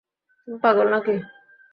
[0.41, 1.15] তুমি পাগল নাকি?